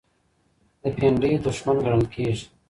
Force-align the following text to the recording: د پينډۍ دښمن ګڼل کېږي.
د 0.81 0.83
پينډۍ 0.97 1.33
دښمن 1.45 1.77
ګڼل 1.85 2.05
کېږي. 2.13 2.45